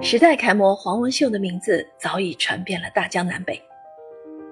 [0.00, 3.60] 时代楷模黄文秀的名字早已传遍了大江南北。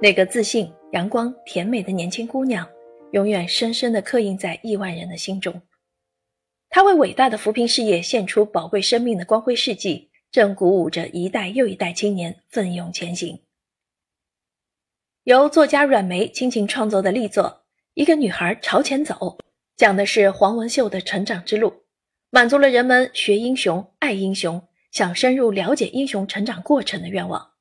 [0.03, 2.69] 那个自信、阳光、甜美的年轻姑娘，
[3.13, 5.63] 永远深深地刻印在亿万人的心中。
[6.69, 13.41] 她为伟大的扶贫事业献出宝贵生命的光辉事迹，正鼓舞着一代又一代青年奋勇前行。
[15.23, 17.45] 由作家阮梅倾情创作的力作
[17.95, 19.15] 《一个女孩朝前走》，
[19.77, 21.85] 讲的是黄文秀的成长之路，
[22.31, 24.63] 满足了人们学英雄、爱英雄、
[24.97, 27.53] 想深入了解英雄成长过程的愿望。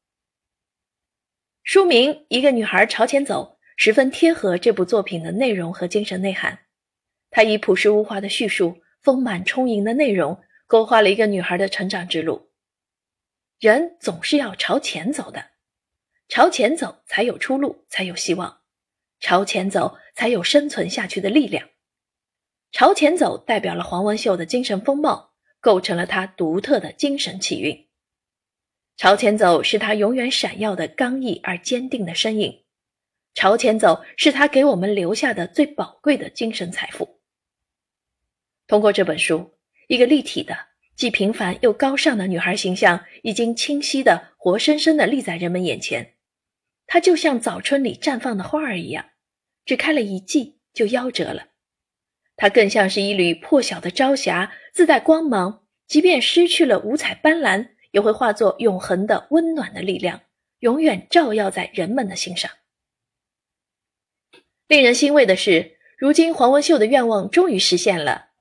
[1.63, 6.57] 书名《一个女孩朝前走》十分贴合这部作品的内容和精神内涵。
[7.29, 12.51] 它以朴实无华的叙述、丰满充盈的内容，勾画了一个女孩的成长之路。
[13.59, 15.51] 人总是要朝前走的，
[16.29, 18.61] 朝前走才有出路，才有希望；
[19.19, 21.67] 朝前走才有生存下去的力量。
[22.71, 25.34] 朝前走代表了黄文秀的精神风貌，
[25.65, 27.87] 构成了她独特的精神气韵。
[28.97, 32.65] 朝前走是他永远闪耀的刚毅而坚定的身影，
[33.33, 37.19] 朝前走是他给我们留下的最宝贵的精神财富。
[38.67, 39.57] 通过这本书，
[39.87, 40.55] 一个立体的、
[40.95, 46.13] 既平凡又高尚的女孩形象已经清晰的、活生生的立在人们眼前。
[46.85, 49.03] 她就像早春里绽放的花儿一样，
[49.65, 51.47] 只开了一季就夭折了。
[52.35, 57.69] 它更像是一缕破晓的朝霞，自带光芒，即便失去了五彩斑斓。
[57.91, 60.19] 也会化作永恒的温暖的力量，
[60.59, 62.51] 永远照耀在人们的心上。
[64.67, 68.31] 令人欣慰的是，如今黄文秀的愿望终于实现了，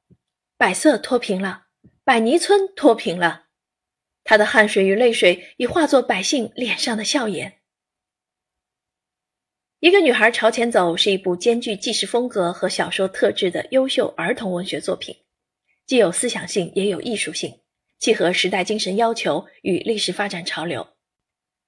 [0.58, 1.66] 百色脱贫了，
[2.02, 3.44] 百泥村脱贫了，
[4.24, 7.60] 他的汗水与泪水已化作百姓脸上的笑颜。
[9.84, 15.14] 一个女孩朝前走是一部兼具纪实风格和小说特质的优秀儿童文学作品，
[15.84, 17.60] 既有思想性，也有艺术性。
[18.00, 20.88] 契合时代精神要求与历史发展潮流。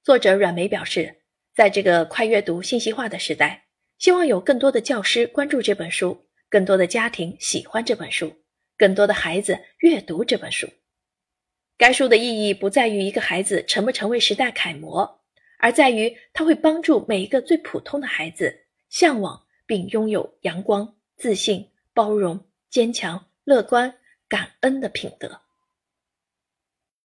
[0.03, 3.67] 作者阮梅表示，在这个快阅读、信息化的时代，
[3.99, 8.33] 希望有更多的教师关注这本书，更多的家庭喜欢这本书，
[8.79, 10.67] 更多的孩子阅读这本书。
[11.77, 15.21] 该书的意义不在于一个孩子成不成为时代楷模，
[15.59, 22.39] 而在于他会帮助每一个最普通的孩子向往并拥有阳光、自信、包容、
[22.71, 23.93] 坚强、乐观、
[24.29, 25.46] 感恩的品德。